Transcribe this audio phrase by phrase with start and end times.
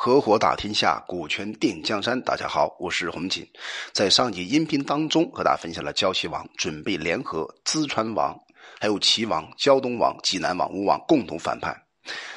[0.00, 2.20] 合伙打天下，股权定江山。
[2.20, 3.44] 大家好，我是洪锦。
[3.92, 8.32] 在上集音频当中，和大家分享了胶西王准备联合淄川王、
[8.78, 11.76] 还有齐王、胶东王、济南王、吴王共同反叛。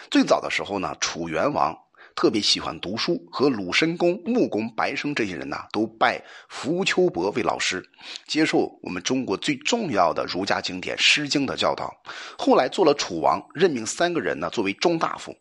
[0.09, 1.77] 最早的时候呢，楚元王
[2.15, 6.19] 特别喜欢读书，和鲁申公、穆公、白生这些人呢，都拜
[6.49, 7.87] 浮丘伯为老师，
[8.25, 11.93] 接受我们中国最重要的儒家经典《诗经》的教导。
[12.39, 15.31] 后来做了楚王，任命三个人呢作为中大夫。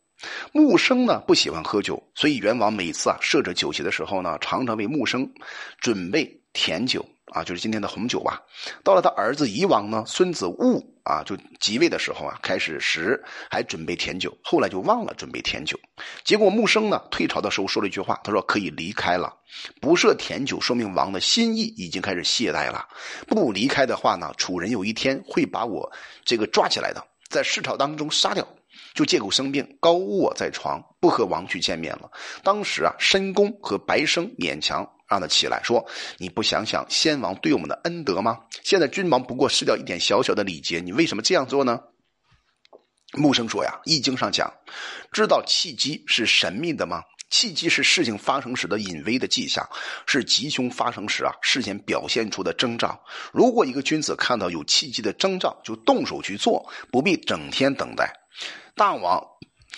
[0.52, 5.30] 穆生呢不喜欢喝酒，所以元王每次啊设置酒席的时候呢，常常为穆生
[5.80, 8.40] 准备甜酒啊，就是今天的红酒吧。
[8.82, 15.78] 到了他儿子夷王呢，孙子戊啊就即位的时候啊，开始时还准备甜酒，后来就忘了准备甜酒。
[16.24, 19.32] 结果穆生呢退朝的时候说了一句话，他说可以离开了，
[19.80, 22.86] 不设甜酒，说明王的心意已经开始懈怠了。
[23.26, 25.90] 不离开的话呢，楚人有一天会把我
[26.24, 28.46] 这个抓起来的，在市朝当中杀掉。
[28.94, 32.10] 就借口生病，高卧在床，不和王去见面了。
[32.42, 35.84] 当时啊，申公和白生勉强让他起来，说
[36.18, 38.40] ：“你不想想先王对我们的恩德吗？
[38.62, 41.80] 现在君王不过失掉一点小小的礼节，你为什么这样做呢？”
[43.14, 44.52] 木生说：“呀，《易经》上讲，
[45.10, 47.02] 知道契机是神秘的吗？
[47.28, 49.68] 契机是事情发生时的隐微的迹象，
[50.06, 53.00] 是吉凶发生时啊事先表现出的征兆。
[53.32, 58.12] 如果一个君子看到有契机的征兆，就动手去做，不必整天等待。”
[58.74, 59.22] 大王，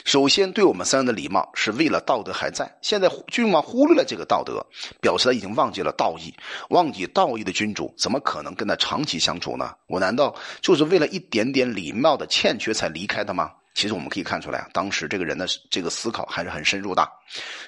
[0.04, 2.70] 首先对我们三人的礼貌是为了道德还在。
[2.82, 4.64] 现在君王忽略了这个道德，
[5.00, 6.32] 表示他已经忘记了道义。
[6.70, 9.74] 忘记道义的君主，怎么可能跟他长期相处呢？
[9.88, 13.50] 我难道就是为了一点点礼貌的欠缺才离开的吗？
[13.74, 17.08] 其实我们可以看出来啊，当时这个人的这个思考还是很深入的。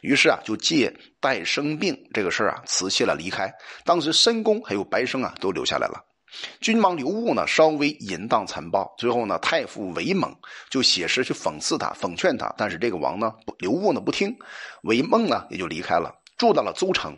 [0.03, 3.51] 于是啊，就借带生病这个事儿啊，辞谢了离开。
[3.85, 5.99] 当时申公还有白生啊，都留下来了。
[6.61, 10.35] 君王刘戊呢，稍微淫荡残暴，最后呢，太傅韦猛
[10.69, 14.37] 就写诗去讽刺他、讽劝他，但是这个王呢，刘戊呢不听，
[14.83, 17.17] 韦猛呢也就离开了，住到了邹城。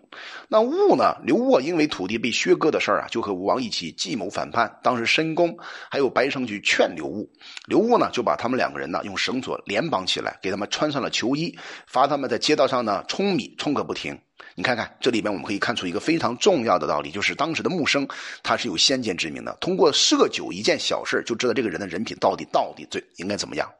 [0.48, 4.78] 那戊呢，刘戊因为土地被削割的事儿啊，就和吴王一起计谋反叛。
[4.82, 5.56] 当时申公
[5.90, 7.28] 还有白生去劝刘戊，
[7.66, 14.18] 刘戊呢就把他们两个人呢用绳索连绑起来，给他们穿上了囚衣，罚他们在街道上呢冲米，冲个不停。
[14.54, 18.06] 你看看这里边，我们可以看出一个非常重要的道理，就是当时的木生
[18.42, 23.70] 他是有先见之明的，通过设酒一件小事就知道这个人的人品到底到底最应该怎么样。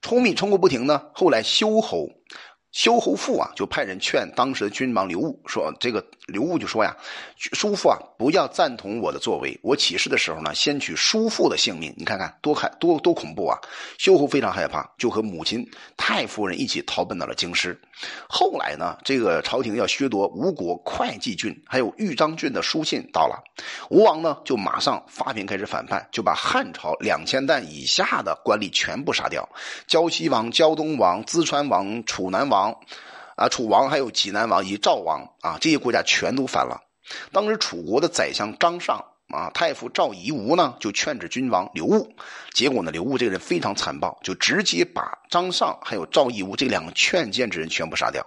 [0.00, 2.08] 冲米冲个不停呢，后来修侯。
[2.76, 6.94] 修侯父啊，就派人劝当时的君王刘戊说：“这个刘戊就说呀，
[7.38, 9.58] 叔父啊，不要赞同我的作为。
[9.62, 11.94] 我起事的时候呢，先取叔父的性命。
[11.96, 13.58] 你看看多害多多恐怖啊！”
[13.96, 15.66] 修侯非常害怕，就和母亲
[15.96, 17.80] 太夫人一起逃奔到了京师。
[18.28, 23.42] 后来呢，这个朝廷要削夺吴国会稽郡还有豫章郡的书信到了，
[23.88, 29.48] 吴王呢就马上发兵开始反叛，就把汉朝两千担以下的官吏全部杀掉，
[29.86, 32.65] 胶西王、胶东王、淄川王、楚南王。
[32.66, 32.80] 王
[33.36, 36.80] 啊，楚王还有济南王以及赵王啊，这些国家全都反了。
[37.32, 38.96] 当时楚国的宰相张尚
[39.28, 42.08] 啊，太傅赵夷吾呢，就劝止君王刘戊。
[42.52, 48.26] 结果呢，刘戊这个人非常残暴，就直接把张尚还有赵夷吾这两个劝谏之人全部杀掉。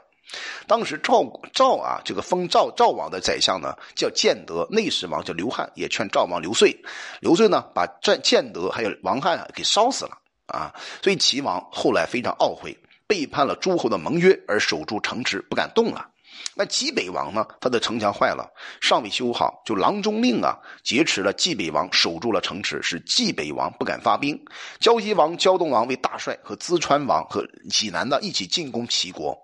[0.68, 1.24] 当时赵
[1.54, 6.80] 赵啊，这个封赵赵王的宰相呢，叫建德；内史王叫刘汉，也劝赵王刘遂。
[7.20, 10.72] 刘遂呢，把建建德还有王汉给烧死了啊。
[11.02, 12.78] 所以齐王后来非常懊悔。
[13.10, 16.08] 背叛了诸侯的盟约而守住城池不敢动了，
[16.56, 17.44] 那济北王呢？
[17.60, 18.48] 他的城墙坏了，
[18.80, 24.40] 尚未修好，就郎中令啊劫持了济北王，守住了城池，使济北王不敢发兵。
[24.80, 29.36] 胶西王、胶东王为大帅，和淄川王和济南呢一起进攻齐国，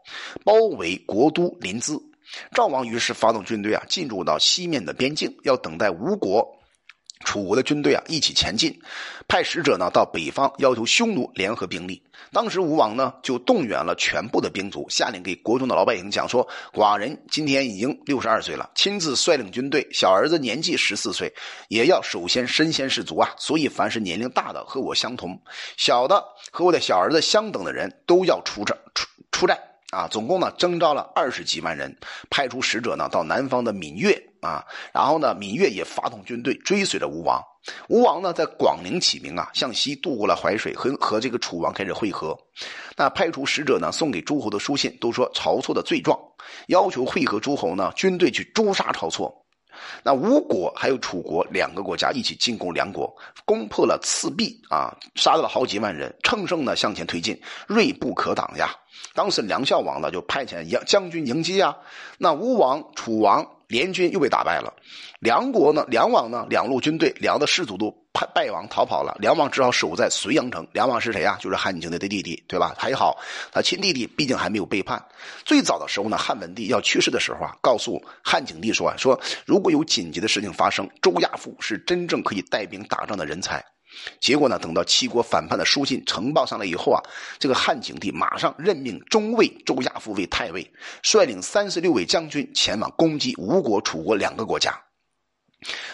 [0.44, 2.00] 包围国都临淄。
[2.54, 6.48] 赵王于是发动军队啊，进入到西面的边境，要等待吴国。
[7.24, 8.78] 楚国的军队啊，一起前进，
[9.28, 12.02] 派使者呢到北方，要求匈奴联合兵力。
[12.32, 21.34] 当时吴王呢就动员了全部的兵卒，下令给国中的老百姓讲说：“寡人今天已经六十二岁了，亲自率领军队，小儿子年纪十四岁，
[21.70, 23.34] 也要首先身先士卒啊。
[23.38, 25.42] 所以凡是年龄大的和我相同，
[25.78, 29.58] 小的和我的小儿子相等的人都要出战出出战。”
[29.92, 31.96] 啊，总共呢征召了二十几万人，
[32.30, 34.12] 派出使者呢到南方的闽越
[34.46, 34.64] 啊，
[34.94, 37.42] 然后呢芈月也发动军队追随着吴王。
[37.90, 42.38] 吴王呢在广陵起兵啊，向西渡过了淮水，和和这个楚王开始会合。
[42.96, 46.20] 那派出使者呢送给诸侯的书信都说晁错的罪状，
[46.68, 49.42] 要求会合诸侯呢军队去诛杀晁错。
[50.04, 53.14] 那吴国还有楚国两个国家一起进攻梁国，
[53.44, 57.38] 攻破了赤壁啊，杀掉了好几万人，乘胜呢向前推进，
[57.68, 58.70] 锐不可挡呀。
[59.14, 61.76] 当时梁孝王呢就派遣将将军迎击啊，
[62.18, 64.74] 那吴王、楚王联军又被打败了。
[65.20, 70.68] 梁国呢，梁王呢两路军队，梁的士卒都败败亡逃跑了，梁王只好守在绥阳城。
[70.72, 71.38] 梁王是谁呀？
[71.42, 72.76] 就是汉景帝的弟弟，对吧？
[72.78, 73.18] 还好，
[73.52, 75.04] 他亲弟弟毕竟还没有背叛。
[75.44, 83.64] 最早的时候呢，汉文帝要去世的时候啊，告诉汉景帝说啊：“说如果有紧急的事情发生，周亚夫是真正可以带兵打仗的人才。”
[84.20, 87.02] 结果呢，等到七国反叛的书信呈报上来以后啊，
[87.40, 90.72] 这个汉景帝马上任命中尉周亚夫为太尉，
[91.02, 94.80] 率领三十六位将军前往攻击吴国、楚国两个国家。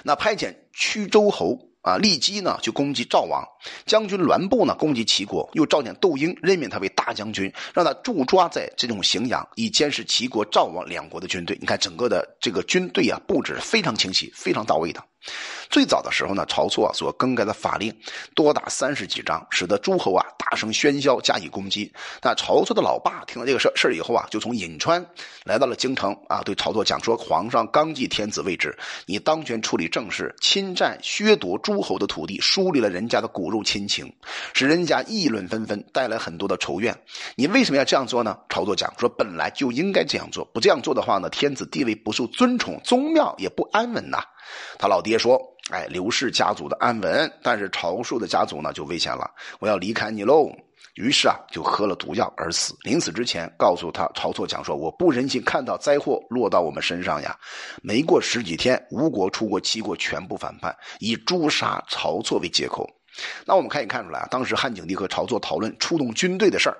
[0.03, 1.67] 那派遣曲周侯。
[1.81, 3.43] 啊，立基呢就攻击赵王，
[3.87, 11.57] 将军栾布呢攻击齐国，又召见窦婴，任命他为大将军，让他驻抓在这种荥阳，以监视齐国、赵王两国的军队。
[11.59, 15.03] 你看整个的这个军队啊，布置非常清晰，非常到位的。
[15.69, 17.95] 最早的时候呢，晁错所更改的法令
[18.35, 21.91] 多达三十几章，使得诸侯啊大声喧嚣，加以攻击。
[22.21, 25.05] 那晁错的老爸听了这个事事以后啊，就从颍川
[25.45, 34.11] 来到了京城啊，对晁错讲说：“皇上刚继天子位置，你当权处理政事，侵占削夺诸侯的土地，疏离了人家的骨肉亲情，
[34.53, 36.95] 使人家议论纷纷，带来很多的仇怨。
[37.35, 44.21] 你为什么要这样做呢？”晁错讲说：“本来就应该这样做，不这样做的话呢，天子地位不受尊崇，宗庙也不安稳呐。”
[44.77, 50.49] 他老爹说：“哎，刘氏家族的安稳，但是晁树的家族呢就危险了，我要离开你喽。”
[50.95, 52.75] 于是啊，就喝了毒药而死。
[52.81, 57.37] 临死之前，告诉他晁错讲说：“我不忍心看到灾祸落到我们身上呀。”
[57.81, 62.89] 没过十几天，吴国、楚国、齐国全部反叛，以诛杀晁错为借口。
[63.45, 66.77] 那我们可以看出来啊，当时汉景帝和晁错讨论出动军队的事儿。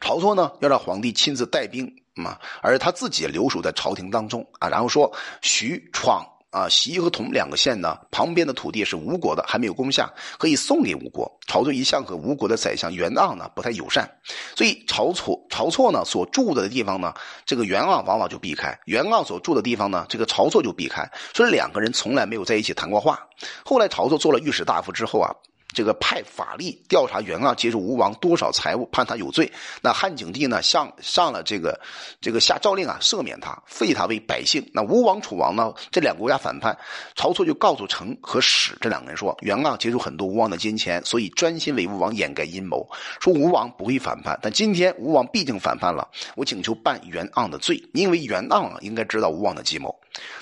[0.00, 6.26] 晁错呢，要让皇帝亲自带兵嘛，而他自己留守在朝廷当中啊，然后说徐闯。
[6.50, 11.30] 啊，西和同两个县呢，旁边的土地是吴国的，还没有攻下，可以送给吴国。
[11.46, 14.10] 晁错一向和吴国的宰相袁盎呢不太友善，
[14.56, 17.12] 所以晁错晁错呢所住的地方呢，
[17.44, 21.10] 这个袁盎往往就避开；袁盎所住的地方呢，这个晁错就避开。
[21.34, 23.20] 所以两个人从来没有在一起谈过话。
[23.64, 25.30] 后来晁错做了御史大夫之后啊。
[25.74, 29.50] 这个派法力调查袁盎接受吴王多少财物，判他有罪。
[29.82, 31.78] 那汉景帝呢，上上了这个
[32.20, 34.66] 这个下诏令啊，赦免他，废他为百姓。
[34.72, 36.76] 那吴王、楚王呢，这两个国家反叛，
[37.14, 42.88] 晁错就告诉成和史这两个人说，袁盎接受很多吴王的金钱，所以专心为吴王掩盖阴谋，
[43.20, 44.38] 说吴王不会反叛。
[44.42, 49.94] 但今天吴王毕竟反叛了，我请求办袁盎的罪，因为袁盎啊应该知道吴王的计谋。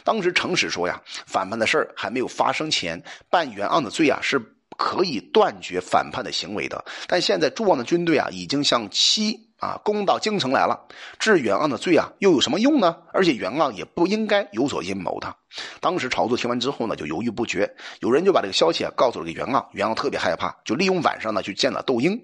[0.05, 4.41] 当时成史说呀，反叛的事儿还没有发生前，办袁盎的罪啊是。
[4.77, 10.79] 可以断绝反叛的行为的，但现在诸王的军队啊，已经向西啊攻到京城来了，
[11.19, 12.97] 治袁盎的罪啊，又有什么用呢？
[13.13, 15.35] 而且袁盎也不应该有所阴谋的。
[15.81, 17.75] 当时晁错听完之后呢，就犹豫不决。
[18.01, 22.23] 有人就把这个消息啊告诉了给袁盎，袁盎特别害怕，就利用晚上呢去见了窦婴。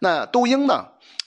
[0.00, 0.84] 那窦婴呢，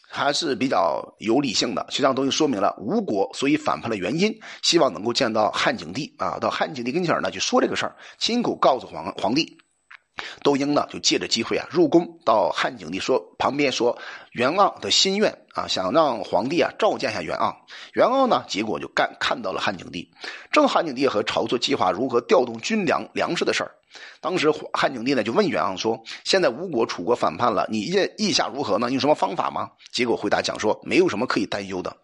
[0.09, 9.57] 还是比较有理性的，实际上都说明了吴国所以反叛的原因，希望能够见到汉景帝啊，到汉景帝跟前呢去说这个事儿，亲口告诉皇皇帝。
[10.45, 13.97] 窦婴呢，就借着机会啊，入宫到汉景帝说旁边说
[14.35, 17.55] 袁盎的心愿啊，想让皇帝啊召见一下袁盎。
[17.93, 20.11] 袁盎呢，结果就干看到了汉景帝，
[20.51, 23.71] 正汉景帝和晁错计划如何调动军粮粮食的事儿。
[24.19, 28.91] 当时汉景帝呢就问袁盎说：“现在吴国、楚国反叛了，你意意下如何呢？
[28.91, 31.95] 有什么方法吗？”结果回答讲说：“没有什么可以担忧的。”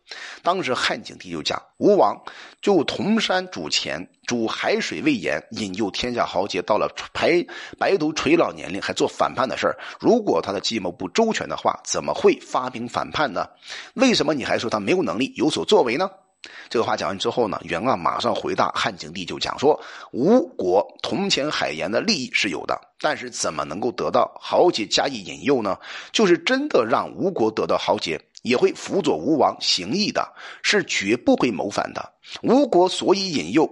[0.41, 2.17] 当时汉景帝就讲：“吴王
[2.61, 7.45] 就铜山主钱，煮海水喂盐，引诱天下豪杰到了白
[7.77, 9.77] 白头垂老年龄，还做反叛的事儿。
[9.99, 13.49] 如果他的计谋不周全的话，怎么会发兵反叛呢？
[13.95, 16.09] 为什么你还说他没有能力有所作为呢？”
[16.69, 19.79] 这个话讲完之后呢，袁盎马上回答汉景帝，就讲说：
[20.11, 25.77] 吴国铜钱海盐的利益是有的，但是怎么能够得到豪杰加以引诱呢？
[26.11, 30.27] 就是真的让吴国得到豪杰，也会辅佐吴王行义的，
[30.63, 32.11] 是绝不会谋反的。
[32.41, 33.69] 吴国所以引诱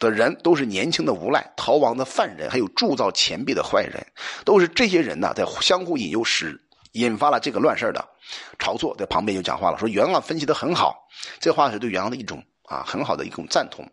[0.00, 4.04] 的人，都是年轻的无赖、逃亡的犯人，还有铸造钱币的坏人，
[4.44, 6.60] 都是这些人呢，在相互引诱时。
[6.98, 8.04] 引发了这个乱事的，
[8.58, 11.08] 晁错在旁边就讲话了，说袁盎分析的很好，
[11.40, 13.88] 这话是对袁盎的一种啊很好的一种赞同。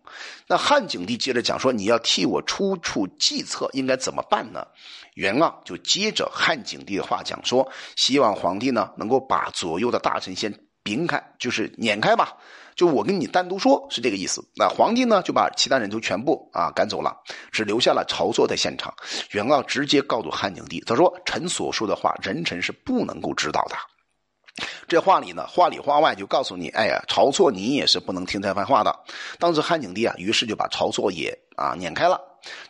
[0.47, 4.65] 那汉景帝接着讲说，你要替我出出计策，应该怎么办呢？
[5.13, 12.35] 袁盎就接着汉景帝的话讲说，希望皇帝呢能够把左右的大臣先并开，就是撵开吧。
[12.75, 14.43] 就我跟你单独说，是这个意思。
[14.55, 17.15] 那皇帝呢，就把其他人都全部啊赶走了，
[17.51, 18.93] 只留下了晁错在现场。
[19.31, 23.75] 袁盎直接告诉汉景帝，他说：“臣所说的话，人臣是不能够知道的。”
[24.87, 28.93] 这话里呢，话里话外就告诉你，哎呀，晁错你也是不能听他番话的。
[29.39, 32.21] 当时汉景帝啊，于是就把晁错也啊撵开了。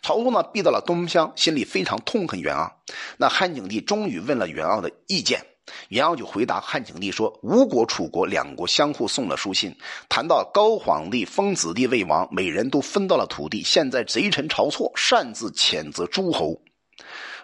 [0.02, 2.70] 晁错呢，避到了东乡，心里非常痛恨袁盎。
[3.18, 5.40] 那汉景帝终于问了袁盎的意见。
[5.88, 9.76] 袁盎就回答汉景帝说：“吴国、楚国两国相互送了书信，
[10.08, 13.62] 谈到高皇帝封子弟为王，每人都分到了土地。
[13.62, 16.60] 现在贼臣晁错擅自谴责诸侯，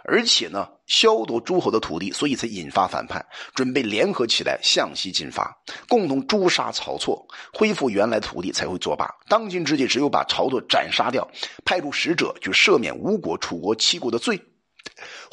[0.04, 3.24] 而且呢，削夺诸侯的土地，所以才引发反叛，
[3.54, 5.56] 准备联合起来向西进发，
[5.88, 9.08] 共同诛杀晁错，恢复原来土地才会作罢。
[9.28, 11.28] 当今之计，只有把晁错斩杀掉，
[11.64, 14.40] 派出使者去赦免吴国、楚国、七国的罪，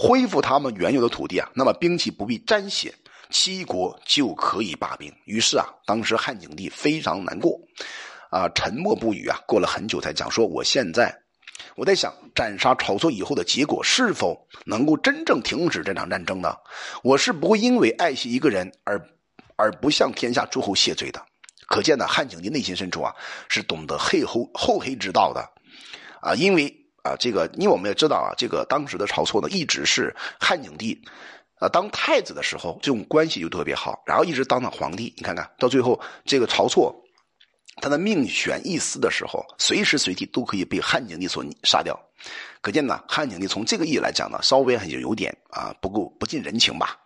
[0.02, 2.94] 恢复他们原有的土地啊，那么兵器不必沾血，
[3.30, 5.14] 七国就可以罢兵。
[5.26, 7.60] 于是啊，当时汉景帝非常难过，
[8.30, 9.38] 啊，沉默不语啊。
[9.46, 11.14] 过了很久才讲说：“我现在。”
[11.76, 16.56] 我在想，斩杀晁错以后的结果是否能够真正停止这场战争呢？
[17.04, 19.06] 我是不会因为爱惜一个人而
[19.58, 21.22] 而不向天下诸侯谢罪的。
[21.68, 23.14] 可见呢，汉景帝内心深处啊
[23.50, 25.42] 是懂得黑后厚黑之道的，
[26.22, 31.00] 啊，因为啊这个，因为我们也知道啊，这个当时的晁错呢一直是汉景帝
[31.56, 36.96] 啊当太子的时候这种关系就特别好，然后一直当到皇帝，你看看到最后这个晁错。
[37.82, 41.98] 他的命悬一丝的时候，随时随地都可以被汉景帝所杀掉，
[42.60, 47.00] 可见呢，汉景帝从这个意义来讲呢，稍微还有点啊不够不近人情吧。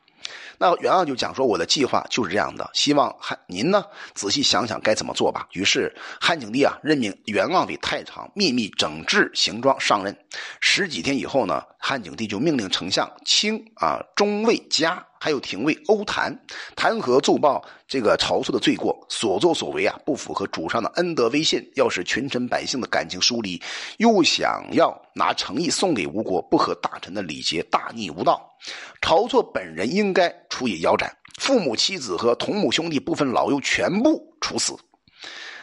[0.58, 5.48] 那袁盎就讲说，我的计划就是这样的，希望汉您呢仔细想想该怎么做吧。
[5.52, 10.16] 于是汉景帝啊任命袁盎为太常，秘密整治行装上任。
[10.60, 15.06] 十几天以后呢，汉景帝就命令丞相卿啊中尉嘉。
[15.20, 16.38] 还有廷尉欧谭
[16.76, 23.62] 弹劾奏报这个晁错的罪过，所作所为啊不符合主上的恩德威信，要使群臣百姓的感情疏离，
[24.00, 28.53] 又想要拿诚意送给吴国，不合大臣的礼节，大逆无道。
[29.02, 34.76] 晁错本人应该处以腰斩，父母妻子和同母兄弟部分老幼全部处死。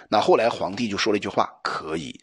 [0.09, 2.19] 那后来皇帝就说了一句话：可以。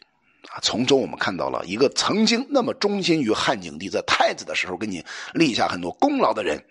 [0.50, 5.04] 啊，从中我们看到了一个曾经那么忠心于汉景帝，在太子的时候给你
[5.34, 6.64] 立下很多功劳的人。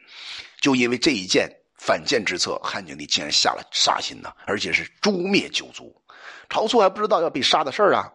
[0.61, 1.47] 就因为这一件
[1.77, 5.95] 反间之策，汉景帝竟然下了杀心呢，而且是诛灭九族。
[6.49, 8.11] 晁错还不知道要被杀的事儿啊。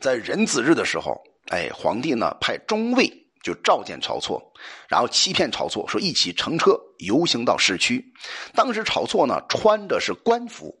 [0.00, 3.10] 在壬子日的时候，哎，皇帝呢派中尉
[3.42, 4.52] 就召见晁错，
[4.88, 8.12] 然后欺骗晁错说一起乘车游行到市区。
[8.54, 10.76] 当时晁错呢穿着是官服，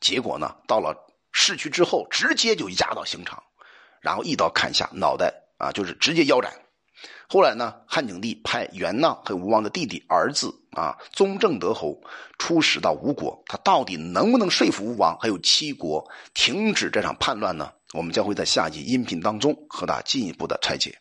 [0.00, 0.96] 结果呢到了
[1.32, 3.42] 市区之后，直接就押到刑场，
[4.00, 6.52] 然后一刀砍下脑袋啊，就是直接腰斩。
[7.28, 11.98] 后来呢，汉景帝派元盎和吴王的弟弟儿子啊，宗正德侯
[12.38, 17.72] 出使到吴国，他到底能不能说服吴王还有七国停止这场叛乱呢？
[17.94, 20.98] 我们将会在下集音频当中和大家进一步的拆解。